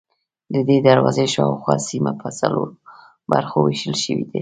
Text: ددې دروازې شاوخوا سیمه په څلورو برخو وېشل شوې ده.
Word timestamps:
ددې 0.53 0.77
دروازې 0.87 1.25
شاوخوا 1.33 1.75
سیمه 1.89 2.11
په 2.21 2.27
څلورو 2.39 2.75
برخو 3.31 3.57
وېشل 3.61 3.95
شوې 4.03 4.25
ده. 4.31 4.39